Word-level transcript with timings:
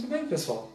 Muito 0.00 0.12
bem, 0.12 0.26
pessoal. 0.26 0.66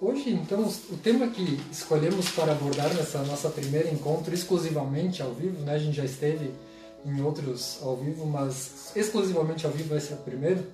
Hoje, 0.00 0.30
então, 0.30 0.62
o 0.62 0.96
tema 0.96 1.28
que 1.28 1.60
escolhemos 1.70 2.30
para 2.30 2.52
abordar 2.52 2.88
nessa 2.94 3.18
nossa 3.24 3.50
primeira 3.50 3.90
encontro 3.90 4.32
exclusivamente 4.32 5.20
ao 5.22 5.34
vivo, 5.34 5.62
né? 5.62 5.74
A 5.74 5.78
gente 5.78 5.94
já 5.94 6.04
esteve 6.04 6.50
em 7.04 7.20
outros 7.20 7.78
ao 7.82 7.94
vivo, 7.94 8.24
mas 8.24 8.90
exclusivamente 8.96 9.66
ao 9.66 9.72
vivo 9.72 9.90
vai 9.90 10.00
ser 10.00 10.14
o 10.14 10.18
primeiro. 10.18 10.64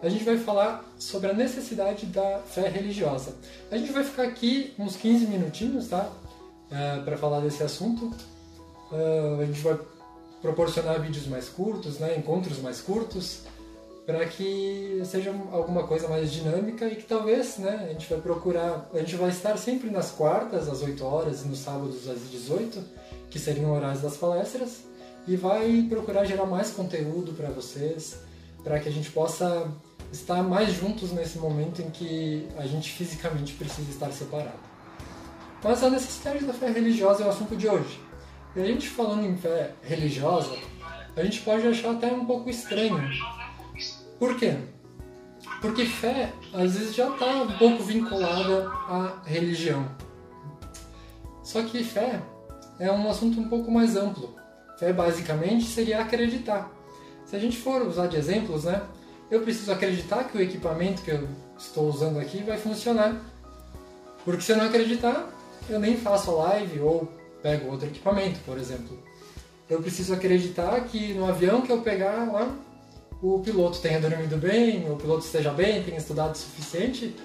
A 0.00 0.08
gente 0.08 0.24
vai 0.24 0.38
falar 0.38 0.90
sobre 0.98 1.28
a 1.28 1.34
necessidade 1.34 2.06
da 2.06 2.38
fé 2.38 2.66
religiosa. 2.66 3.36
A 3.70 3.76
gente 3.76 3.92
vai 3.92 4.02
ficar 4.02 4.22
aqui 4.22 4.72
uns 4.78 4.96
15 4.96 5.26
minutinhos, 5.26 5.88
tá? 5.88 6.10
Uh, 6.70 7.04
para 7.04 7.18
falar 7.18 7.40
desse 7.40 7.62
assunto. 7.62 8.06
Uh, 8.90 9.42
a 9.42 9.44
gente 9.44 9.60
vai 9.60 9.78
proporcionar 10.40 10.98
vídeos 10.98 11.26
mais 11.26 11.46
curtos, 11.46 11.98
né? 11.98 12.16
Encontros 12.16 12.58
mais 12.60 12.80
curtos 12.80 13.42
para 14.06 14.24
que 14.24 15.02
seja 15.04 15.34
alguma 15.50 15.82
coisa 15.82 16.06
mais 16.06 16.32
dinâmica 16.32 16.86
e 16.86 16.94
que 16.94 17.02
talvez, 17.02 17.58
né, 17.58 17.86
a 17.88 17.92
gente 17.92 18.08
vai 18.08 18.20
procurar, 18.20 18.88
a 18.94 18.98
gente 18.98 19.16
vai 19.16 19.30
estar 19.30 19.56
sempre 19.58 19.90
nas 19.90 20.12
quartas 20.12 20.68
às 20.68 20.80
8 20.80 21.04
horas 21.04 21.44
e 21.44 21.48
nos 21.48 21.58
sábados 21.58 22.08
às 22.08 22.30
18, 22.30 22.80
que 23.28 23.38
seriam 23.38 23.72
horários 23.72 24.02
das 24.02 24.16
palestras, 24.16 24.84
e 25.26 25.34
vai 25.34 25.84
procurar 25.88 26.24
gerar 26.24 26.46
mais 26.46 26.70
conteúdo 26.70 27.32
para 27.32 27.48
vocês, 27.50 28.20
para 28.62 28.78
que 28.78 28.88
a 28.88 28.92
gente 28.92 29.10
possa 29.10 29.68
estar 30.12 30.40
mais 30.40 30.72
juntos 30.72 31.10
nesse 31.10 31.38
momento 31.38 31.82
em 31.82 31.90
que 31.90 32.46
a 32.56 32.64
gente 32.64 32.92
fisicamente 32.92 33.54
precisa 33.54 33.90
estar 33.90 34.12
separado. 34.12 34.60
Mas 35.64 35.82
a 35.82 35.90
necessidade 35.90 36.44
da 36.44 36.52
fé 36.52 36.70
religiosa 36.70 37.24
é 37.24 37.26
o 37.26 37.30
assunto 37.30 37.56
de 37.56 37.66
hoje. 37.66 38.00
E 38.54 38.60
a 38.60 38.64
gente 38.64 38.88
falando 38.88 39.26
em 39.26 39.36
fé 39.36 39.72
religiosa, 39.82 40.56
a 41.16 41.24
gente 41.24 41.40
pode 41.40 41.66
achar 41.66 41.90
até 41.90 42.12
um 42.12 42.24
pouco 42.24 42.48
estranho 42.48 42.96
por 44.18 44.36
quê? 44.36 44.56
Porque 45.60 45.84
fé, 45.84 46.32
às 46.52 46.76
vezes, 46.76 46.94
já 46.94 47.08
está 47.08 47.26
um 47.26 47.58
pouco 47.58 47.82
vinculada 47.82 48.68
à 48.88 49.22
religião. 49.24 49.88
Só 51.42 51.62
que 51.62 51.84
fé 51.84 52.20
é 52.78 52.90
um 52.90 53.08
assunto 53.08 53.40
um 53.40 53.48
pouco 53.48 53.70
mais 53.70 53.96
amplo. 53.96 54.34
Fé, 54.78 54.92
basicamente, 54.92 55.64
seria 55.64 56.00
acreditar. 56.00 56.70
Se 57.24 57.34
a 57.36 57.38
gente 57.38 57.56
for 57.58 57.82
usar 57.82 58.06
de 58.06 58.16
exemplos, 58.16 58.64
né? 58.64 58.82
Eu 59.30 59.40
preciso 59.40 59.72
acreditar 59.72 60.24
que 60.24 60.38
o 60.38 60.40
equipamento 60.40 61.02
que 61.02 61.10
eu 61.10 61.28
estou 61.58 61.88
usando 61.88 62.18
aqui 62.18 62.42
vai 62.42 62.56
funcionar. 62.56 63.20
Porque 64.24 64.42
se 64.42 64.52
eu 64.52 64.56
não 64.56 64.66
acreditar, 64.66 65.28
eu 65.68 65.80
nem 65.80 65.96
faço 65.96 66.30
a 66.30 66.34
live 66.34 66.80
ou 66.80 67.08
pego 67.42 67.70
outro 67.70 67.88
equipamento, 67.88 68.38
por 68.40 68.58
exemplo. 68.58 68.98
Eu 69.68 69.80
preciso 69.80 70.14
acreditar 70.14 70.80
que 70.82 71.12
no 71.14 71.26
avião 71.26 71.62
que 71.62 71.72
eu 71.72 71.80
pegar 71.80 72.30
lá 72.30 72.54
o 73.22 73.40
piloto 73.40 73.80
tenha 73.80 74.00
dormido 74.00 74.36
bem, 74.36 74.90
o 74.90 74.96
piloto 74.96 75.24
esteja 75.24 75.52
bem, 75.52 75.82
tenha 75.82 75.98
estudado 75.98 76.34
o 76.34 76.38
suficiente, 76.38 77.16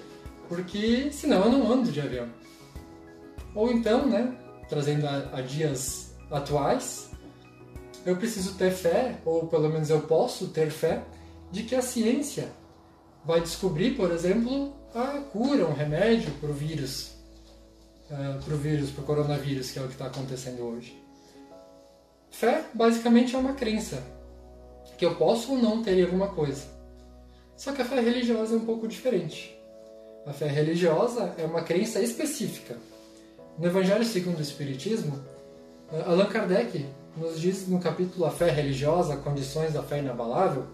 porque 0.48 1.10
senão 1.12 1.44
eu 1.44 1.52
não 1.52 1.72
ando 1.72 1.92
de 1.92 2.00
avião. 2.00 2.28
Ou 3.54 3.70
então, 3.70 4.06
né, 4.06 4.34
trazendo 4.68 5.06
a, 5.06 5.38
a 5.38 5.40
dias 5.42 6.14
atuais, 6.30 7.10
eu 8.06 8.16
preciso 8.16 8.54
ter 8.54 8.70
fé, 8.70 9.18
ou 9.24 9.46
pelo 9.46 9.68
menos 9.68 9.90
eu 9.90 10.00
posso 10.02 10.48
ter 10.48 10.70
fé, 10.70 11.02
de 11.50 11.62
que 11.62 11.74
a 11.74 11.82
ciência 11.82 12.48
vai 13.24 13.40
descobrir, 13.40 13.94
por 13.94 14.10
exemplo, 14.10 14.72
a 14.94 15.18
cura, 15.30 15.66
um 15.66 15.74
remédio 15.74 16.30
para 16.40 16.48
o 16.48 16.54
vírus, 16.54 17.12
uh, 18.10 18.42
para 18.42 18.54
o 18.54 18.56
vírus, 18.56 18.90
para 18.90 19.02
o 19.02 19.06
coronavírus, 19.06 19.70
que 19.70 19.78
é 19.78 19.82
o 19.82 19.86
que 19.86 19.92
está 19.92 20.06
acontecendo 20.06 20.62
hoje. 20.62 20.98
Fé, 22.30 22.64
basicamente, 22.72 23.36
é 23.36 23.38
uma 23.38 23.52
crença 23.52 24.02
que 25.02 25.06
eu 25.06 25.16
posso 25.16 25.50
ou 25.50 25.58
não 25.58 25.82
ter 25.82 26.00
alguma 26.00 26.28
coisa. 26.28 26.62
Só 27.56 27.72
que 27.72 27.82
a 27.82 27.84
fé 27.84 27.98
religiosa 27.98 28.54
é 28.54 28.56
um 28.56 28.64
pouco 28.64 28.86
diferente. 28.86 29.52
A 30.24 30.32
fé 30.32 30.46
religiosa 30.46 31.34
é 31.36 31.44
uma 31.44 31.62
crença 31.62 32.00
específica. 32.00 32.76
No 33.58 33.66
Evangelho 33.66 34.04
segundo 34.04 34.38
o 34.38 34.42
Espiritismo, 34.42 35.20
eh, 35.92 36.04
Allan 36.06 36.26
Kardec 36.26 36.86
nos 37.16 37.40
diz 37.40 37.66
no 37.66 37.80
capítulo 37.80 38.26
A 38.26 38.30
Fé 38.30 38.52
Religiosa, 38.52 39.16
Condições 39.16 39.72
da 39.72 39.82
Fé 39.82 39.98
Inabalável, 39.98 40.66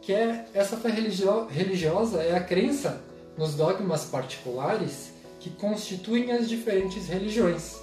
que 0.00 0.14
é, 0.14 0.46
essa 0.54 0.78
fé 0.78 0.88
religio 0.88 1.44
religiosa 1.44 2.22
é 2.22 2.34
a 2.34 2.42
crença 2.42 3.02
nos 3.36 3.54
dogmas 3.54 4.06
particulares 4.06 5.12
que 5.38 5.50
constituem 5.50 6.32
as 6.32 6.48
diferentes 6.48 7.08
religiões. 7.08 7.76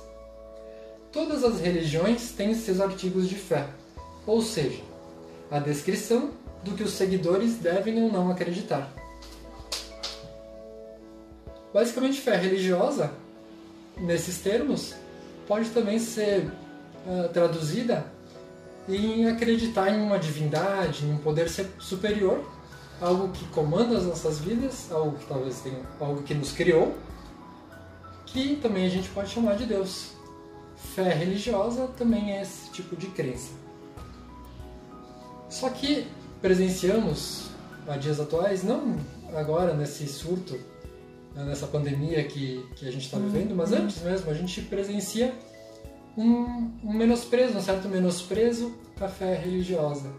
Todas 1.12 1.44
as 1.44 1.60
religiões 1.60 2.32
têm 2.32 2.56
seus 2.56 2.82
artigos 2.82 3.30
de 3.30 3.36
fé, 3.36 3.68
ou 4.26 4.42
seja, 4.42 4.91
a 5.52 5.60
descrição 5.60 6.32
do 6.64 6.72
que 6.72 6.84
os 6.84 6.94
seguidores 6.94 7.56
devem 7.56 8.02
ou 8.02 8.12
não 8.12 8.32
acreditar. 8.32 8.90
Basicamente, 11.74 12.22
fé 12.22 12.38
religiosa, 12.38 13.12
nesses 13.98 14.40
termos, 14.40 14.96
pode 15.48 15.70
também 15.70 16.00
ser 16.00 16.50
uh, 17.06 17.30
traduzida 17.34 18.06
em 18.88 19.28
acreditar 19.28 19.90
em 19.90 20.02
uma 20.02 20.18
divindade, 20.18 21.06
em 21.06 21.14
um 21.14 21.18
poder 21.18 21.50
superior, 21.80 22.44
algo 23.00 23.30
que 23.30 23.46
comanda 23.50 23.98
as 23.98 24.06
nossas 24.06 24.40
vidas, 24.40 24.92
algo 24.92 25.18
que 25.18 25.26
talvez 25.26 25.60
tenha, 25.62 25.82
algo 26.00 26.24
que 26.24 26.34
nos 26.34 26.52
criou, 26.52 26.96
que 28.26 28.56
também 28.58 28.86
a 28.86 28.90
gente 28.90 29.10
pode 29.10 29.30
chamar 29.30 29.56
de 29.56 29.66
Deus. 29.66 30.12
Fé 30.96 31.14
religiosa 31.14 31.88
também 31.98 32.38
é 32.38 32.42
esse 32.42 32.70
tipo 32.72 32.96
de 32.96 33.08
crença. 33.08 33.61
Só 35.52 35.70
que 35.70 36.08
presenciamos 36.42 37.50
a 37.86 37.98
dias 37.98 38.20
atuais, 38.22 38.64
não 38.64 38.98
agora 39.36 39.74
nesse 39.74 40.08
surto, 40.08 40.54
né, 41.36 41.44
nessa 41.44 41.68
pandemia 41.68 42.24
que, 42.24 42.66
que 42.76 42.88
a 42.88 42.92
gente 42.92 43.06
está 43.06 43.18
vivendo, 43.18 43.54
mas 43.54 43.72
uhum. 43.72 43.80
antes 43.80 44.02
mesmo, 44.02 44.32
a 44.32 44.34
gente 44.34 44.62
presencia 44.62 45.36
um, 46.18 46.72
um 46.84 46.94
menosprezo, 46.94 47.58
um 47.58 47.62
certo 47.62 47.90
menosprezo 47.90 48.74
à 49.00 49.10
fé 49.10 49.36
religiosa. 49.36 50.10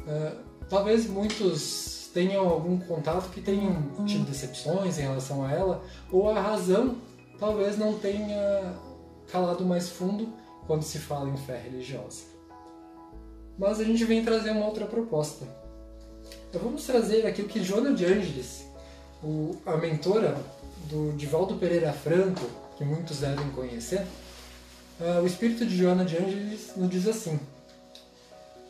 Uh, 0.00 0.36
talvez 0.68 1.08
muitos 1.08 2.10
tenham 2.12 2.48
algum 2.48 2.78
contato 2.78 3.30
que 3.30 3.40
tenham 3.40 3.92
uhum. 3.98 4.04
tido 4.04 4.24
decepções 4.24 4.98
em 4.98 5.02
relação 5.02 5.44
a 5.44 5.52
ela, 5.52 5.84
ou 6.10 6.28
a 6.28 6.40
razão 6.40 6.96
talvez 7.38 7.78
não 7.78 7.94
tenha 7.98 8.74
calado 9.30 9.64
mais 9.64 9.88
fundo 9.88 10.28
quando 10.66 10.82
se 10.82 10.98
fala 10.98 11.30
em 11.30 11.36
fé 11.36 11.56
religiosa 11.56 12.35
mas 13.58 13.80
a 13.80 13.84
gente 13.84 14.04
vem 14.04 14.24
trazer 14.24 14.50
uma 14.50 14.66
outra 14.66 14.86
proposta. 14.86 15.46
Então 16.48 16.60
vamos 16.60 16.84
trazer 16.84 17.26
aqui 17.26 17.42
o 17.42 17.48
que 17.48 17.62
Joana 17.62 17.92
de 17.92 18.04
Angeles, 18.04 18.64
o, 19.22 19.56
a 19.64 19.76
mentora 19.76 20.36
do 20.88 21.12
Divaldo 21.16 21.56
Pereira 21.56 21.92
Franco, 21.92 22.46
que 22.76 22.84
muitos 22.84 23.20
devem 23.20 23.50
conhecer, 23.50 24.06
uh, 25.00 25.22
o 25.22 25.26
espírito 25.26 25.64
de 25.66 25.76
Joana 25.76 26.04
de 26.04 26.16
Angeles 26.16 26.72
nos 26.76 26.90
diz 26.90 27.08
assim, 27.08 27.38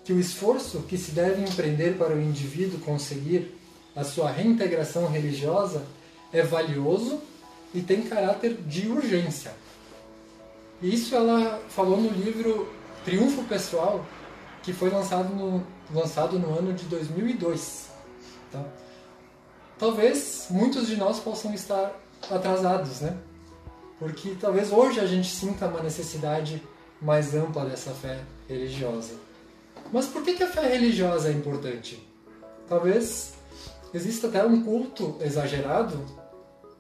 que 0.05 0.13
o 0.13 0.21
esforço 0.21 0.83
que 0.83 0.97
se 0.97 1.11
deve 1.11 1.43
empreender 1.43 1.99
para 1.99 2.15
o 2.15 2.21
indivíduo 2.21 2.79
conseguir 2.81 3.57
a 3.95 4.05
sua 4.05 4.31
reintegração 4.31 5.09
religiosa 5.09 5.83
é 6.33 6.43
valioso 6.43 7.21
e 7.75 7.81
tem 7.81 8.03
caráter 8.03 8.55
de 8.55 8.87
urgência. 8.89 9.53
Isso 10.83 11.15
ela 11.15 11.61
falou 11.69 12.01
no 12.01 12.11
livro 12.11 12.69
Triunfo 13.05 13.43
Pessoal, 13.45 14.05
que 14.67 14.73
foi 14.73 14.91
lançado 14.91 15.33
no, 15.33 15.65
lançado 15.95 16.41
no 16.41 16.59
ano 16.59 16.73
de 16.73 16.87
2002. 16.87 17.89
Tá? 18.51 18.65
Talvez 19.79 20.49
muitos 20.51 20.89
de 20.89 20.97
nós 20.97 21.21
possam 21.21 21.55
estar 21.55 21.95
atrasados, 22.29 23.01
né? 23.01 23.17
Porque 23.97 24.37
talvez 24.41 24.73
hoje 24.73 24.99
a 24.99 25.07
gente 25.07 25.31
sinta 25.31 25.69
uma 25.69 25.81
necessidade 25.81 26.61
mais 27.01 27.33
ampla 27.33 27.65
dessa 27.65 27.93
fé 27.93 28.21
religiosa. 28.49 29.15
Mas 29.93 30.07
por 30.07 30.25
que, 30.25 30.35
que 30.35 30.43
a 30.43 30.49
fé 30.49 30.67
religiosa 30.67 31.29
é 31.29 31.33
importante? 31.33 32.05
Talvez 32.69 33.35
exista 33.95 34.27
até 34.27 34.45
um 34.45 34.65
culto 34.65 35.17
exagerado 35.21 36.05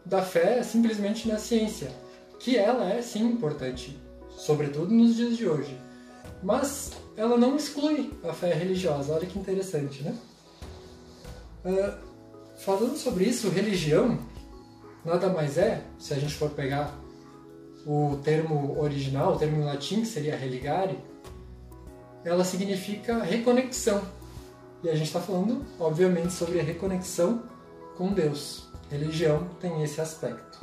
da 0.05 0.23
fé 0.23 0.61
simplesmente 0.65 1.29
na 1.29 1.39
ciência, 1.39 1.93
que 2.41 2.59
ela 2.59 2.91
é 2.93 3.01
sim 3.01 3.25
importante, 3.25 3.97
sobretudo 4.31 4.93
nos 4.93 5.15
dias 5.15 5.37
de 5.37 5.49
hoje. 5.49 5.81
Mas 6.43 6.91
ela 7.17 7.37
não 7.37 7.57
exclui 7.57 8.13
a 8.23 8.33
fé 8.33 8.53
religiosa. 8.53 9.15
Olha 9.15 9.27
que 9.27 9.39
interessante, 9.39 10.03
né? 10.03 10.17
Uh, 11.65 11.93
falando 12.59 12.97
sobre 12.97 13.25
isso, 13.25 13.49
religião 13.49 14.19
nada 15.07 15.29
mais 15.29 15.57
é, 15.57 15.83
se 15.99 16.13
a 16.13 16.19
gente 16.19 16.35
for 16.35 16.51
pegar 16.51 16.93
o 17.87 18.19
termo 18.25 18.77
original, 18.81 19.35
o 19.35 19.39
termo 19.39 19.63
em 19.63 19.65
latim, 19.65 20.01
que 20.01 20.07
seria 20.07 20.37
religare, 20.37 20.99
ela 22.25 22.45
significa 22.45 23.23
reconexão. 23.23 24.03
E 24.83 24.89
a 24.89 24.95
gente 24.95 25.07
está 25.07 25.21
falando, 25.21 25.65
obviamente, 25.79 26.33
sobre 26.33 26.59
a 26.59 26.63
reconexão 26.63 27.45
com 27.97 28.13
Deus. 28.13 28.69
Religião 28.91 29.49
tem 29.61 29.83
esse 29.83 30.01
aspecto. 30.01 30.59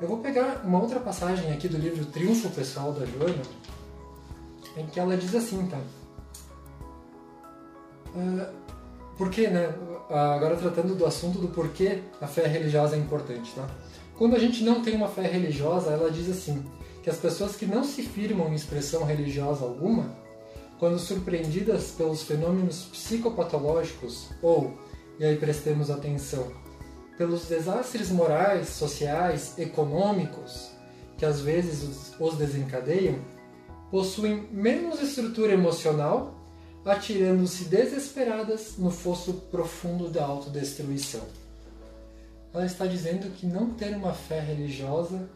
Eu 0.00 0.08
vou 0.08 0.18
pegar 0.18 0.62
uma 0.64 0.80
outra 0.80 0.98
passagem 0.98 1.52
aqui 1.52 1.68
do 1.68 1.78
livro 1.78 2.04
Triunfo 2.06 2.50
Pessoal 2.50 2.92
da 2.92 3.06
Joana, 3.06 3.42
em 4.76 4.86
que 4.86 4.98
ela 5.00 5.16
diz 5.16 5.34
assim, 5.34 5.66
tá? 5.66 5.78
Uh, 8.14 8.46
porque, 9.16 9.48
né? 9.48 9.74
Agora 10.08 10.56
tratando 10.56 10.94
do 10.94 11.06
assunto 11.06 11.38
do 11.38 11.48
porquê 11.48 12.02
a 12.20 12.26
fé 12.26 12.46
religiosa 12.46 12.96
é 12.96 12.98
importante, 12.98 13.52
tá? 13.54 13.68
Quando 14.16 14.34
a 14.34 14.38
gente 14.38 14.64
não 14.64 14.82
tem 14.82 14.94
uma 14.96 15.08
fé 15.08 15.22
religiosa, 15.22 15.90
ela 15.90 16.10
diz 16.10 16.28
assim, 16.28 16.64
que 17.02 17.08
as 17.08 17.16
pessoas 17.16 17.54
que 17.56 17.66
não 17.66 17.84
se 17.84 18.02
firmam 18.02 18.48
em 18.48 18.54
expressão 18.54 19.04
religiosa 19.04 19.64
alguma, 19.64 20.16
quando 20.78 20.98
surpreendidas 20.98 21.90
pelos 21.90 22.22
fenômenos 22.22 22.84
psicopatológicos 22.84 24.30
ou, 24.42 24.78
e 25.18 25.24
aí 25.24 25.36
prestemos 25.36 25.90
atenção, 25.90 26.50
pelos 27.16 27.46
desastres 27.46 28.10
morais, 28.10 28.68
sociais, 28.70 29.58
econômicos 29.58 30.70
que 31.18 31.26
às 31.26 31.40
vezes 31.40 32.14
os 32.18 32.36
desencadeiam, 32.36 33.18
possuem 33.90 34.48
menos 34.50 35.00
estrutura 35.00 35.52
emocional, 35.52 36.34
atirando-se 36.84 37.64
desesperadas 37.64 38.76
no 38.78 38.90
fosso 38.90 39.34
profundo 39.50 40.08
da 40.08 40.24
autodestruição. 40.24 41.22
Ela 42.52 42.66
está 42.66 42.86
dizendo 42.86 43.30
que 43.36 43.46
não 43.46 43.70
ter 43.70 43.94
uma 43.94 44.12
fé 44.12 44.40
religiosa 44.40 45.28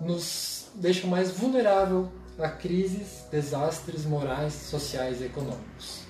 nos 0.00 0.68
deixa 0.74 1.06
mais 1.06 1.30
vulnerável 1.32 2.08
a 2.38 2.48
crises, 2.48 3.24
desastres 3.30 4.06
morais, 4.06 4.54
sociais 4.54 5.20
e 5.20 5.24
econômicos. 5.24 6.04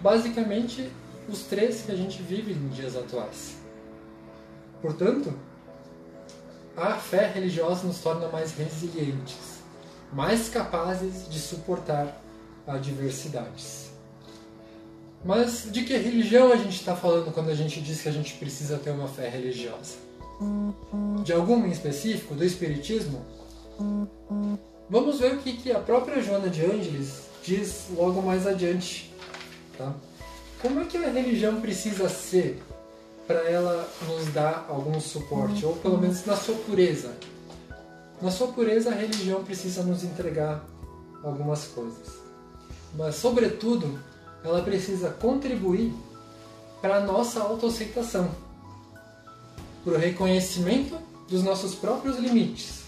Basicamente, 0.00 0.88
os 1.28 1.42
três 1.42 1.82
que 1.82 1.90
a 1.90 1.96
gente 1.96 2.22
vive 2.22 2.52
em 2.52 2.68
dias 2.68 2.96
atuais. 2.96 3.56
Portanto, 4.80 5.32
a 6.76 6.94
fé 6.94 7.26
religiosa 7.28 7.86
nos 7.86 7.98
torna 7.98 8.28
mais 8.28 8.52
resilientes, 8.52 9.51
mais 10.12 10.48
capazes 10.48 11.28
de 11.28 11.38
suportar 11.38 12.20
adversidades. 12.66 13.90
Mas 15.24 15.68
de 15.70 15.84
que 15.84 15.96
religião 15.96 16.52
a 16.52 16.56
gente 16.56 16.76
está 16.76 16.96
falando 16.96 17.32
quando 17.32 17.50
a 17.50 17.54
gente 17.54 17.80
diz 17.80 18.02
que 18.02 18.08
a 18.08 18.12
gente 18.12 18.34
precisa 18.34 18.78
ter 18.78 18.90
uma 18.90 19.08
fé 19.08 19.28
religiosa? 19.28 19.94
De 21.22 21.32
alguma 21.32 21.66
em 21.66 21.70
específico? 21.70 22.34
Do 22.34 22.44
Espiritismo? 22.44 23.24
Vamos 24.90 25.20
ver 25.20 25.34
o 25.34 25.38
que, 25.38 25.54
que 25.54 25.72
a 25.72 25.78
própria 25.78 26.20
Joana 26.20 26.50
de 26.50 26.64
Ângeles 26.64 27.22
diz 27.44 27.86
logo 27.96 28.20
mais 28.20 28.46
adiante. 28.46 29.12
Tá? 29.78 29.94
Como 30.60 30.80
é 30.80 30.84
que 30.84 30.96
a 30.96 31.08
religião 31.08 31.60
precisa 31.60 32.08
ser 32.08 32.62
para 33.26 33.48
ela 33.48 33.88
nos 34.08 34.26
dar 34.32 34.66
algum 34.68 35.00
suporte? 35.00 35.64
Ou 35.64 35.76
pelo 35.76 35.98
menos 35.98 36.26
na 36.26 36.36
sua 36.36 36.56
pureza? 36.56 37.12
Na 38.22 38.30
sua 38.30 38.46
pureza, 38.48 38.90
a 38.90 38.94
religião 38.94 39.42
precisa 39.42 39.82
nos 39.82 40.04
entregar 40.04 40.64
algumas 41.24 41.64
coisas. 41.64 42.20
Mas, 42.96 43.16
sobretudo, 43.16 43.98
ela 44.44 44.62
precisa 44.62 45.10
contribuir 45.10 45.92
para 46.80 46.98
a 46.98 47.00
nossa 47.00 47.40
autoaceitação, 47.40 48.30
para 49.82 49.94
o 49.94 49.98
reconhecimento 49.98 50.96
dos 51.28 51.42
nossos 51.42 51.74
próprios 51.74 52.16
limites, 52.18 52.82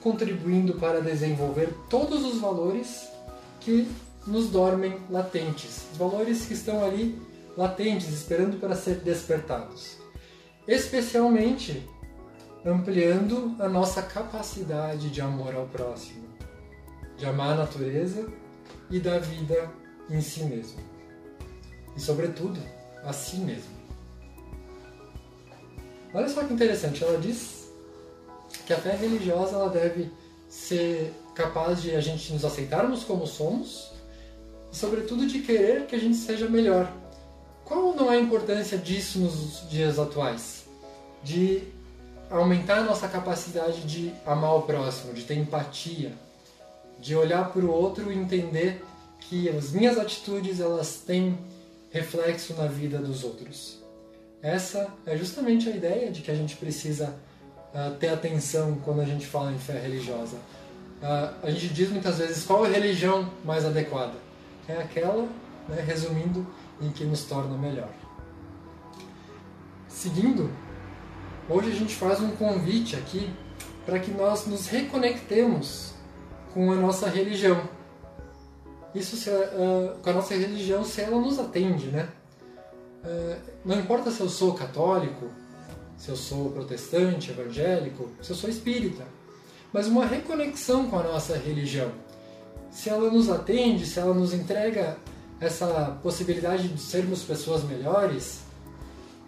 contribuindo 0.00 0.74
para 0.74 1.00
desenvolver 1.00 1.72
todos 1.88 2.24
os 2.24 2.40
valores 2.40 3.08
que 3.60 3.88
nos 4.26 4.48
dormem 4.48 4.98
latentes, 5.08 5.82
valores 5.96 6.46
que 6.46 6.54
estão 6.54 6.84
ali 6.84 7.16
latentes, 7.56 8.08
esperando 8.08 8.58
para 8.58 8.74
ser 8.74 8.96
despertados. 8.96 9.98
Especialmente 10.66 11.88
ampliando 12.64 13.56
a 13.58 13.68
nossa 13.68 14.02
capacidade 14.02 15.10
de 15.10 15.20
amor 15.20 15.54
ao 15.54 15.66
próximo, 15.66 16.28
de 17.16 17.26
amar 17.26 17.52
a 17.52 17.56
natureza 17.56 18.28
e 18.90 19.00
da 19.00 19.18
vida 19.18 19.70
em 20.08 20.20
si 20.20 20.44
mesmo. 20.44 20.80
E, 21.96 22.00
sobretudo, 22.00 22.60
a 23.04 23.12
si 23.12 23.36
mesmo. 23.36 23.82
Olha 26.14 26.28
só 26.28 26.44
que 26.44 26.52
interessante, 26.52 27.02
ela 27.02 27.18
diz 27.18 27.70
que 28.66 28.72
a 28.72 28.78
fé 28.78 28.94
religiosa 28.94 29.56
ela 29.56 29.68
deve 29.68 30.10
ser 30.48 31.12
capaz 31.34 31.80
de 31.80 31.92
a 31.92 32.00
gente 32.00 32.32
nos 32.32 32.44
aceitarmos 32.44 33.02
como 33.04 33.26
somos 33.26 33.92
e, 34.70 34.76
sobretudo, 34.76 35.26
de 35.26 35.40
querer 35.40 35.86
que 35.86 35.96
a 35.96 35.98
gente 35.98 36.16
seja 36.16 36.48
melhor. 36.48 36.92
Qual 37.64 37.94
não 37.94 38.12
é 38.12 38.16
a 38.16 38.20
importância 38.20 38.76
disso 38.76 39.18
nos 39.18 39.68
dias 39.70 39.98
atuais? 39.98 40.66
De 41.24 41.62
aumentar 42.38 42.78
a 42.78 42.82
nossa 42.84 43.08
capacidade 43.08 43.82
de 43.82 44.12
amar 44.26 44.54
o 44.56 44.62
próximo, 44.62 45.12
de 45.12 45.22
ter 45.24 45.36
empatia, 45.36 46.12
de 46.98 47.14
olhar 47.14 47.50
para 47.52 47.62
o 47.62 47.70
outro 47.70 48.10
e 48.10 48.16
entender 48.16 48.82
que 49.20 49.48
as 49.48 49.72
minhas 49.72 49.98
atitudes 49.98 50.60
elas 50.60 51.02
têm 51.06 51.38
reflexo 51.90 52.54
na 52.54 52.66
vida 52.66 52.98
dos 52.98 53.22
outros. 53.22 53.78
Essa 54.40 54.88
é 55.06 55.16
justamente 55.16 55.68
a 55.68 55.76
ideia 55.76 56.10
de 56.10 56.22
que 56.22 56.30
a 56.30 56.34
gente 56.34 56.56
precisa 56.56 57.14
uh, 57.74 57.94
ter 57.96 58.08
atenção 58.08 58.76
quando 58.84 59.00
a 59.00 59.04
gente 59.04 59.26
fala 59.26 59.52
em 59.52 59.58
fé 59.58 59.78
religiosa. 59.78 60.36
Uh, 60.36 61.34
a 61.42 61.50
gente 61.50 61.68
diz 61.68 61.90
muitas 61.90 62.18
vezes 62.18 62.44
qual 62.44 62.64
é 62.64 62.68
a 62.68 62.72
religião 62.72 63.30
mais 63.44 63.64
adequada. 63.64 64.14
É 64.66 64.76
aquela, 64.78 65.28
né, 65.68 65.84
resumindo, 65.86 66.46
em 66.80 66.90
que 66.90 67.04
nos 67.04 67.24
torna 67.24 67.56
melhor. 67.56 67.90
Seguindo, 69.86 70.50
hoje 71.52 71.70
a 71.70 71.74
gente 71.74 71.94
faz 71.94 72.20
um 72.20 72.30
convite 72.30 72.96
aqui 72.96 73.30
para 73.84 73.98
que 73.98 74.10
nós 74.10 74.46
nos 74.46 74.66
reconectemos 74.66 75.92
com 76.54 76.70
a 76.72 76.76
nossa 76.76 77.08
religião 77.08 77.68
isso 78.94 79.16
se, 79.16 79.30
uh, 79.30 79.96
com 80.02 80.10
a 80.10 80.12
nossa 80.12 80.34
religião, 80.34 80.84
se 80.84 81.00
ela 81.00 81.18
nos 81.18 81.38
atende, 81.38 81.86
né? 81.86 82.08
Uh, 83.02 83.36
não 83.64 83.78
importa 83.80 84.10
se 84.10 84.20
eu 84.20 84.28
sou 84.28 84.54
católico, 84.54 85.30
se 85.96 86.10
eu 86.10 86.16
sou 86.16 86.50
protestante, 86.50 87.30
evangélico, 87.30 88.10
se 88.20 88.30
eu 88.30 88.36
sou 88.36 88.50
espírita, 88.50 89.04
mas 89.72 89.86
uma 89.86 90.04
reconexão 90.04 90.88
com 90.88 90.98
a 90.98 91.02
nossa 91.02 91.36
religião. 91.36 91.90
Se 92.70 92.90
ela 92.90 93.10
nos 93.10 93.30
atende, 93.30 93.86
se 93.86 93.98
ela 93.98 94.14
nos 94.14 94.34
entrega 94.34 94.98
essa 95.40 95.98
possibilidade 96.02 96.68
de 96.68 96.80
sermos 96.80 97.22
pessoas 97.22 97.64
melhores, 97.64 98.40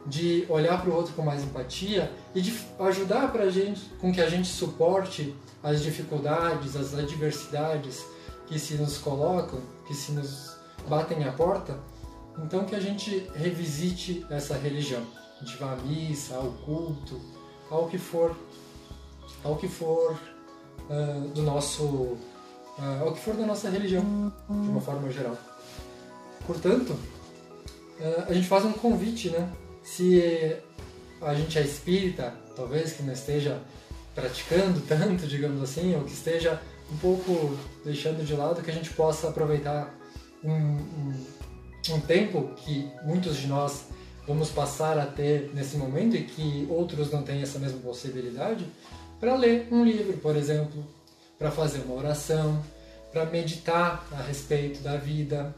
de 0.07 0.45
olhar 0.49 0.81
para 0.81 0.91
o 0.91 0.95
outro 0.95 1.15
com 1.15 1.23
mais 1.23 1.43
empatia 1.43 2.13
e 2.35 2.41
de 2.41 2.59
ajudar 2.81 3.33
para 3.33 3.49
gente, 3.51 3.81
com 4.01 4.13
que 4.13 4.21
a 4.21 4.29
gente 4.29 4.49
suporte 4.49 5.35
as 5.63 5.83
dificuldades, 5.83 6.77
as 6.77 6.95
adversidades, 6.95 8.05
que 8.47 8.59
se 8.59 8.75
nos 8.75 8.99
colocam, 8.99 9.61
que 9.87 9.95
se 9.95 10.13
nos 10.13 10.57
batem 10.89 11.25
à 11.25 11.33
porta, 11.33 11.79
então 12.39 12.65
que 12.65 12.75
a 12.75 12.81
gente 12.81 13.27
revisite 13.35 14.27
essa 14.29 14.57
religião. 14.57 15.03
A 15.41 15.45
gente 15.45 15.57
vá 15.59 15.73
à 15.73 15.77
missa, 15.77 16.37
ao 16.37 16.51
culto, 16.65 17.21
ao 17.71 17.89
que 17.89 17.99
for, 17.99 18.37
ao 19.43 19.57
que 19.57 19.69
for 19.69 20.19
uh, 20.91 21.29
do 21.29 21.43
nosso, 21.43 21.85
uh, 21.85 22.19
ao 23.01 23.13
que 23.13 23.21
for 23.21 23.35
da 23.35 23.47
nossa 23.47 23.71
religião, 23.71 24.03
de 24.49 24.69
uma 24.69 24.81
forma 24.81 25.11
geral. 25.11 25.37
Portanto, 26.47 26.91
uh, 26.91 28.25
a 28.29 28.33
gente 28.35 28.47
faz 28.47 28.65
um 28.65 28.73
convite, 28.73 29.31
né? 29.31 29.51
Se 29.85 30.57
a 31.21 31.35
gente 31.35 31.59
é 31.59 31.63
espírita, 31.63 32.35
talvez 32.57 32.95
que 32.95 33.03
não 33.03 33.13
esteja 33.13 33.61
praticando 34.15 34.81
tanto, 34.89 35.27
digamos 35.27 35.63
assim, 35.63 35.95
ou 35.95 36.03
que 36.03 36.13
esteja 36.13 36.61
um 36.91 36.97
pouco 36.97 37.57
deixando 37.85 38.25
de 38.25 38.35
lado 38.35 38.63
que 38.63 38.71
a 38.71 38.75
gente 38.75 38.91
possa 38.91 39.29
aproveitar 39.29 39.95
um, 40.43 40.53
um, 40.53 41.27
um 41.91 42.01
tempo 42.01 42.51
que 42.57 42.91
muitos 43.05 43.37
de 43.37 43.47
nós 43.47 43.87
vamos 44.27 44.51
passar 44.51 44.99
a 44.99 45.07
ter 45.07 45.51
nesse 45.55 45.77
momento 45.77 46.17
e 46.17 46.25
que 46.25 46.67
outros 46.71 47.11
não 47.11 47.23
têm 47.23 47.43
essa 47.43 47.59
mesma 47.59 47.79
possibilidade, 47.81 48.67
para 49.21 49.37
ler 49.37 49.69
um 49.71 49.85
livro, 49.85 50.17
por 50.19 50.37
exemplo, 50.37 50.85
para 51.39 51.51
fazer 51.51 51.81
uma 51.81 51.95
oração, 51.95 52.63
para 53.13 53.25
meditar 53.27 54.07
a 54.13 54.23
respeito 54.23 54.83
da 54.83 54.97
vida, 54.97 55.55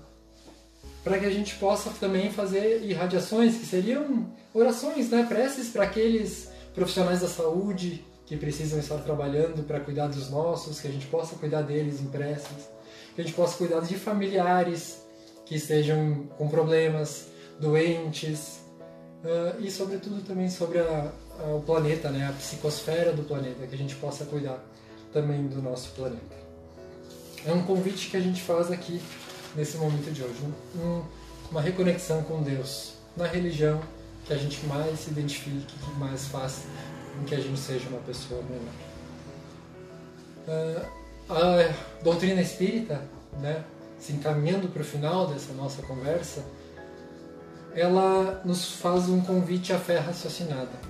para 1.06 1.20
que 1.20 1.24
a 1.24 1.30
gente 1.30 1.54
possa 1.54 1.90
também 2.00 2.32
fazer 2.32 2.82
irradiações 2.82 3.56
que 3.56 3.64
seriam 3.64 4.28
orações, 4.52 5.08
né, 5.08 5.24
preces 5.24 5.68
para 5.68 5.84
aqueles 5.84 6.50
profissionais 6.74 7.20
da 7.20 7.28
saúde 7.28 8.04
que 8.26 8.36
precisam 8.36 8.80
estar 8.80 8.96
trabalhando 8.96 9.64
para 9.64 9.78
cuidar 9.78 10.08
dos 10.08 10.28
nossos, 10.28 10.80
que 10.80 10.88
a 10.88 10.90
gente 10.90 11.06
possa 11.06 11.36
cuidar 11.36 11.62
deles 11.62 12.00
impressos, 12.00 12.68
que 13.14 13.20
a 13.20 13.24
gente 13.24 13.36
possa 13.36 13.56
cuidar 13.56 13.82
de 13.82 13.94
familiares 13.94 15.06
que 15.44 15.54
estejam 15.54 16.26
com 16.36 16.48
problemas, 16.48 17.28
doentes, 17.60 18.58
uh, 19.22 19.62
e 19.62 19.70
sobretudo 19.70 20.26
também 20.26 20.50
sobre 20.50 20.80
a, 20.80 21.12
a, 21.38 21.54
o 21.54 21.62
planeta, 21.62 22.10
né, 22.10 22.26
a 22.28 22.32
psicosfera 22.32 23.12
do 23.12 23.22
planeta, 23.22 23.64
que 23.64 23.76
a 23.76 23.78
gente 23.78 23.94
possa 23.94 24.24
cuidar 24.24 24.58
também 25.12 25.46
do 25.46 25.62
nosso 25.62 25.90
planeta. 25.90 26.34
É 27.46 27.52
um 27.52 27.62
convite 27.62 28.10
que 28.10 28.16
a 28.16 28.20
gente 28.20 28.42
faz 28.42 28.72
aqui 28.72 29.00
nesse 29.56 29.76
momento 29.78 30.12
de 30.12 30.22
hoje, 30.22 30.38
um, 30.76 31.02
uma 31.50 31.60
reconexão 31.60 32.22
com 32.22 32.42
Deus, 32.42 32.94
na 33.16 33.26
religião 33.26 33.80
que 34.26 34.32
a 34.32 34.36
gente 34.36 34.64
mais 34.66 35.00
se 35.00 35.10
identifique, 35.10 35.78
que 35.78 35.98
mais 35.98 36.26
faz 36.26 36.64
com 37.16 37.24
que 37.24 37.34
a 37.34 37.40
gente 37.40 37.58
seja 37.58 37.88
uma 37.88 38.00
pessoa 38.00 38.42
melhor. 38.42 38.74
Uh, 40.48 40.86
a 41.28 42.02
doutrina 42.02 42.40
espírita, 42.40 43.02
né, 43.40 43.64
se 43.98 44.12
encaminhando 44.12 44.68
para 44.68 44.82
o 44.82 44.84
final 44.84 45.26
dessa 45.28 45.52
nossa 45.54 45.82
conversa, 45.82 46.44
ela 47.74 48.42
nos 48.44 48.72
faz 48.72 49.08
um 49.08 49.20
convite 49.20 49.72
à 49.72 49.78
fé 49.78 49.98
raciocinada. 49.98 50.86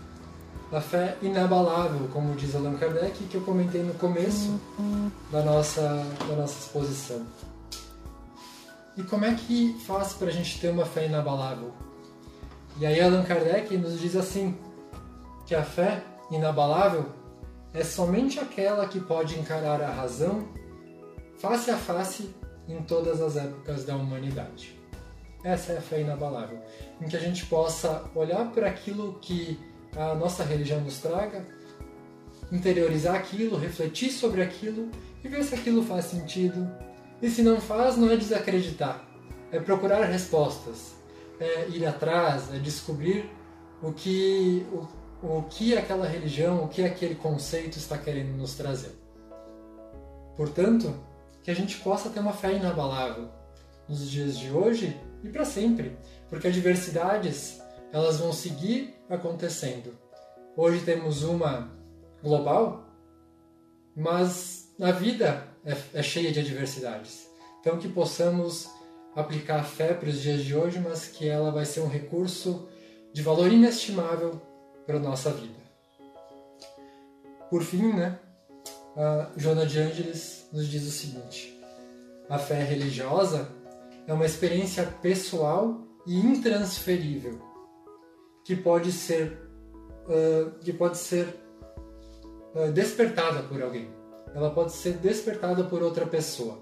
A 0.73 0.80
fé 0.80 1.16
inabalável, 1.23 2.08
como 2.12 2.35
diz 2.35 2.54
Allan 2.54 2.75
Kardec, 2.76 3.25
que 3.25 3.37
eu 3.37 3.40
comentei 3.42 3.82
no 3.82 3.94
começo 3.94 4.61
da 5.30 5.42
nossa, 5.42 5.80
da 6.28 6.37
nossa 6.37 6.58
exposição. 6.58 7.25
E 8.96 9.02
como 9.02 9.24
é 9.24 9.34
que 9.34 9.76
faz 9.86 10.14
para 10.14 10.28
a 10.28 10.32
gente 10.32 10.58
ter 10.60 10.70
uma 10.70 10.86
fé 10.86 11.06
inabalável? 11.06 11.72
E 12.78 12.86
aí 12.86 13.00
Allan 13.00 13.24
Kardec 13.24 13.76
nos 13.76 14.00
diz 14.00 14.16
assim, 14.16 14.56
que 15.46 15.54
a 15.54 15.62
fé 15.62 16.02
inabalável 16.30 17.06
é 17.72 17.84
somente 17.84 18.40
aquela 18.40 18.86
que 18.86 18.98
pode 18.98 19.38
encarar 19.38 19.82
a 19.82 19.90
razão 19.90 20.48
face 21.38 21.70
a 21.70 21.76
face 21.76 22.34
em 22.68 22.82
todas 22.82 23.20
as 23.20 23.36
épocas 23.36 23.84
da 23.84 23.94
humanidade. 23.94 24.74
Essa 25.44 25.74
é 25.74 25.78
a 25.78 25.80
fé 25.80 26.00
inabalável, 26.00 26.58
em 27.00 27.06
que 27.06 27.16
a 27.16 27.20
gente 27.20 27.46
possa 27.46 28.04
olhar 28.14 28.50
para 28.50 28.66
aquilo 28.66 29.18
que 29.20 29.60
a 29.96 30.14
nossa 30.14 30.42
religião 30.42 30.80
nos 30.80 30.98
traga, 30.98 31.46
interiorizar 32.50 33.14
aquilo, 33.14 33.56
refletir 33.56 34.10
sobre 34.10 34.42
aquilo 34.42 34.90
e 35.22 35.28
ver 35.28 35.44
se 35.44 35.54
aquilo 35.54 35.82
faz 35.84 36.06
sentido. 36.06 36.68
E 37.20 37.30
se 37.30 37.42
não 37.42 37.61
faz, 37.61 37.96
não 37.96 38.11
é 38.11 38.16
desacreditar, 38.16 39.06
é 39.50 39.58
procurar 39.58 40.04
respostas, 40.04 40.94
é 41.40 41.68
ir 41.68 41.87
atrás, 41.87 42.52
é 42.52 42.58
descobrir 42.58 43.30
o 43.82 43.92
que, 43.92 44.66
o, 44.73 45.38
o 45.38 45.42
que 45.44 45.76
aquela 45.76 46.06
religião, 46.06 46.64
o 46.64 46.68
que 46.68 46.85
aquele 46.85 47.14
conceito 47.14 47.78
está 47.78 47.96
querendo 47.96 48.37
nos 48.37 48.54
trazer. 48.54 48.92
Portanto, 50.37 50.94
que 51.42 51.50
a 51.50 51.54
gente 51.54 51.78
possa 51.78 52.11
ter 52.11 52.20
uma 52.20 52.32
fé 52.32 52.52
inabalável 52.52 53.28
nos 53.88 54.11
dias 54.11 54.37
de 54.37 54.50
hoje 54.50 55.00
e 55.23 55.28
para 55.28 55.44
sempre, 55.44 55.96
porque 56.28 56.49
as 56.49 56.54
diversidades 56.54 57.62
elas 57.92 58.18
vão 58.18 58.32
seguir 58.32 58.94
acontecendo. 59.08 59.96
Hoje 60.56 60.85
temos 60.85 61.23
uma 61.23 61.70
global, 62.23 62.85
mas 63.94 64.75
a 64.80 64.90
vida 64.90 65.55
é, 65.66 65.99
é 65.99 66.02
cheia 66.02 66.32
de 66.32 66.40
adversidades. 66.40 67.28
Então 67.61 67.78
que 67.78 67.88
possamos 67.88 68.70
aplicar 69.14 69.61
a 69.61 69.64
fé 69.64 69.92
para 69.92 70.08
os 70.08 70.20
dias 70.20 70.44
de 70.44 70.54
hoje, 70.54 70.78
mas 70.78 71.08
que 71.08 71.28
ela 71.28 71.50
vai 71.50 71.64
ser 71.64 71.80
um 71.80 71.88
recurso 71.88 72.68
de 73.12 73.23
valor 73.23 73.52
inestimável 73.52 74.40
para 74.87 74.96
a 74.96 75.00
nossa 75.00 75.30
vida. 75.30 75.66
Por 77.50 77.62
fim, 77.62 77.92
né, 77.92 78.18
a 78.96 79.30
Joana 79.37 79.66
de 79.66 79.78
Ângeles 79.78 80.46
nos 80.52 80.68
diz 80.68 80.87
o 80.87 80.90
seguinte: 80.90 81.58
a 82.28 82.38
fé 82.38 82.62
religiosa 82.62 83.49
é 84.06 84.12
uma 84.12 84.26
experiência 84.26 84.85
pessoal 85.02 85.80
e 86.06 86.18
intransferível 86.18 87.40
que 88.44 88.54
pode 88.54 88.92
ser 88.92 89.38
uh, 90.06 90.50
que 90.61 90.73
pode 90.73 90.99
ser 90.99 91.26
uh, 92.54 92.70
despertada 92.73 93.42
por 93.42 93.61
alguém. 93.61 93.95
Ela 94.37 94.50
pode 94.50 94.73
ser 94.73 94.99
despertada 94.99 95.64
por 95.64 95.83
outra 95.83 96.05
pessoa. 96.05 96.59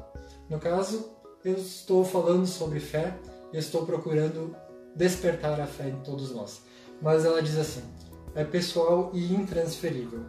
No 0.48 0.60
caso, 0.60 1.10
eu 1.44 1.54
estou 1.54 2.04
falando 2.04 2.46
sobre 2.46 2.78
fé 2.78 3.18
e 3.52 3.58
estou 3.58 3.84
procurando 3.84 4.54
despertar 4.94 5.60
a 5.60 5.66
fé 5.66 5.88
em 5.88 6.00
todos 6.04 6.32
nós. 6.32 6.62
Mas 7.02 7.24
ela 7.24 7.42
diz 7.42 7.58
assim: 7.58 7.82
é 8.32 8.44
pessoal 8.44 9.10
e 9.12 9.34
intransferível. 9.34 10.20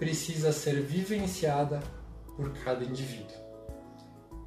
Precisa 0.00 0.50
ser 0.50 0.82
vivenciada 0.82 1.80
por 2.34 2.50
cada 2.64 2.84
indivíduo. 2.84 3.36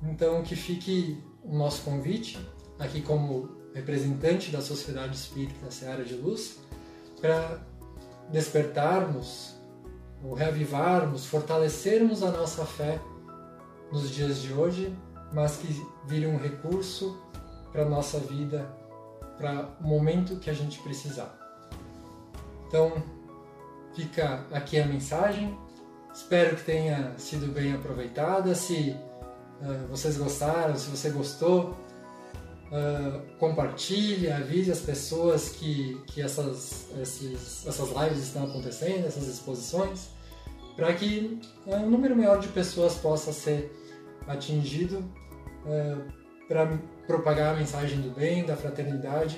Então, 0.01 0.43
que 0.43 0.57
fique 0.57 1.23
o 1.45 1.55
nosso 1.55 1.83
convite, 1.83 2.37
aqui 2.77 3.01
como 3.01 3.55
representante 3.73 4.51
da 4.51 4.59
Sociedade 4.59 5.15
Espírita 5.15 5.71
Seara 5.71 6.03
de 6.03 6.15
Luz, 6.15 6.57
para 7.21 7.65
despertarmos, 8.29 9.55
ou 10.23 10.33
reavivarmos, 10.33 11.25
fortalecermos 11.25 12.23
a 12.23 12.31
nossa 12.31 12.65
fé 12.65 12.99
nos 13.91 14.09
dias 14.09 14.41
de 14.41 14.53
hoje, 14.53 14.97
mas 15.33 15.57
que 15.57 15.67
vire 16.05 16.25
um 16.25 16.37
recurso 16.37 17.19
para 17.71 17.83
a 17.83 17.89
nossa 17.89 18.19
vida, 18.19 18.67
para 19.37 19.69
o 19.81 19.87
momento 19.87 20.37
que 20.37 20.49
a 20.49 20.53
gente 20.53 20.79
precisar. 20.79 21.37
Então, 22.67 23.03
fica 23.93 24.45
aqui 24.51 24.79
a 24.79 24.85
mensagem. 24.85 25.57
Espero 26.13 26.55
que 26.55 26.63
tenha 26.63 27.13
sido 27.17 27.51
bem 27.51 27.73
aproveitada. 27.73 28.55
Se 28.55 28.95
uh, 29.61 29.87
vocês 29.89 30.17
gostaram, 30.17 30.75
se 30.75 30.89
você 30.89 31.09
gostou, 31.09 31.75
uh, 32.73 33.21
compartilhe, 33.37 34.31
avise 34.31 34.71
as 34.71 34.79
pessoas 34.79 35.49
que, 35.49 36.01
que 36.07 36.21
essas, 36.21 36.87
esses, 36.99 37.65
essas 37.67 37.89
lives 37.89 38.23
estão 38.23 38.45
acontecendo, 38.45 39.05
essas 39.05 39.27
exposições, 39.27 40.07
para 40.75 40.91
que 40.93 41.39
uh, 41.67 41.75
um 41.75 41.89
número 41.89 42.15
maior 42.15 42.39
de 42.39 42.47
pessoas 42.47 42.95
possa 42.95 43.31
ser 43.31 43.71
atingido 44.27 45.03
para 46.47 46.77
propagar 47.07 47.53
a 47.53 47.57
mensagem 47.57 48.01
do 48.01 48.09
bem, 48.09 48.45
da 48.45 48.55
fraternidade 48.55 49.37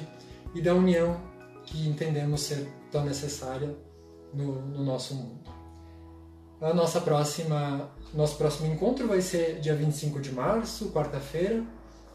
e 0.54 0.62
da 0.62 0.74
união 0.74 1.20
que 1.63 1.88
entendemos 1.88 2.42
ser 2.42 2.68
tão 2.92 3.04
necessária 3.04 3.75
no, 4.34 4.62
no 4.62 4.84
nosso 4.84 5.15
mundo. 5.15 5.39
A 6.62 6.74
nossa 6.74 7.01
próxima, 7.01 7.92
nosso 8.13 8.38
próximo 8.38 8.72
encontro 8.72 9.08
vai 9.08 9.22
ser 9.22 9.60
dia 9.60 9.75
25 9.75 10.20
de 10.22 10.32
março, 10.32 10.89
quarta-feira, 10.92 11.63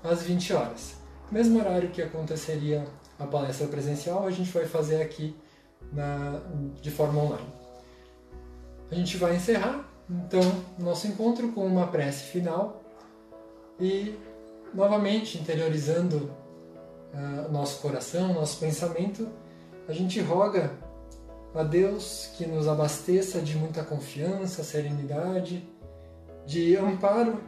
às 0.02 0.22
20 0.22 0.52
horas. 0.52 0.99
Mesmo 1.30 1.60
horário 1.60 1.90
que 1.90 2.02
aconteceria 2.02 2.84
a 3.18 3.26
palestra 3.26 3.68
presencial, 3.68 4.26
a 4.26 4.30
gente 4.30 4.50
vai 4.50 4.64
fazer 4.64 5.00
aqui 5.00 5.36
na, 5.92 6.40
de 6.80 6.90
forma 6.90 7.22
online. 7.22 7.48
A 8.90 8.94
gente 8.94 9.16
vai 9.16 9.36
encerrar, 9.36 9.88
então, 10.08 10.40
nosso 10.76 11.06
encontro 11.06 11.52
com 11.52 11.64
uma 11.64 11.86
prece 11.86 12.24
final 12.24 12.82
e, 13.78 14.18
novamente, 14.74 15.38
interiorizando 15.38 16.32
uh, 17.14 17.52
nosso 17.52 17.80
coração, 17.80 18.34
nosso 18.34 18.58
pensamento, 18.58 19.28
a 19.86 19.92
gente 19.92 20.20
roga 20.20 20.72
a 21.54 21.62
Deus 21.62 22.30
que 22.36 22.44
nos 22.44 22.66
abasteça 22.66 23.40
de 23.40 23.56
muita 23.56 23.84
confiança, 23.84 24.64
serenidade, 24.64 25.64
de 26.44 26.76
amparo 26.76 27.40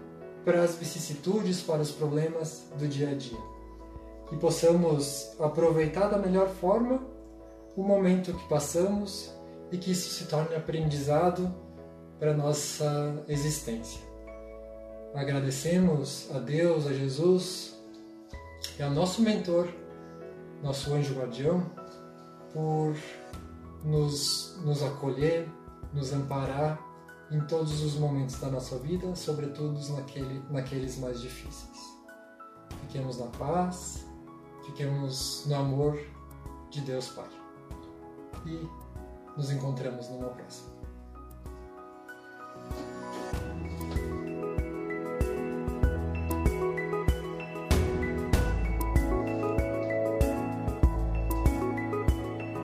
para 0.45 0.63
as 0.63 0.77
vicissitudes, 0.77 1.61
para 1.61 1.83
os 1.83 1.91
problemas 1.91 2.65
do 2.79 2.87
dia 2.87 3.11
a 3.11 3.15
dia. 3.15 3.52
Que 4.33 4.39
possamos 4.39 5.37
aproveitar 5.39 6.09
da 6.09 6.17
melhor 6.17 6.49
forma 6.49 7.03
o 7.77 7.83
momento 7.83 8.33
que 8.33 8.49
passamos 8.49 9.31
e 9.71 9.77
que 9.77 9.91
isso 9.91 10.09
se 10.09 10.25
torne 10.25 10.57
aprendizado 10.57 11.55
para 12.19 12.33
nossa 12.33 13.23
existência. 13.29 14.01
Agradecemos 15.15 16.31
a 16.35 16.39
Deus, 16.39 16.87
a 16.87 16.95
Jesus 16.95 17.79
e 18.79 18.83
ao 18.83 18.91
nosso 18.91 19.21
mentor, 19.21 19.69
nosso 20.63 20.95
anjo 20.95 21.15
guardião, 21.15 21.71
por 22.55 22.97
nos, 23.85 24.59
nos 24.65 24.83
acolher, 24.83 25.47
nos 25.93 26.11
amparar 26.11 26.81
em 27.31 27.39
todos 27.43 27.83
os 27.83 27.97
momentos 27.97 28.41
da 28.41 28.49
nossa 28.49 28.79
vida, 28.79 29.15
sobretudo 29.15 29.79
naquele, 29.95 30.43
naqueles 30.51 30.99
mais 30.99 31.21
difíceis. 31.21 31.79
Fiquemos 32.81 33.19
na 33.19 33.27
paz, 33.27 34.07
fiquemos 34.65 35.45
no 35.47 35.57
amor 35.57 35.99
de 36.71 36.81
Deus 36.81 37.09
Pai. 37.09 37.29
E 38.47 38.69
nos 39.37 39.51
encontramos 39.51 40.09
numa 40.09 40.29
próxima. 40.29 40.72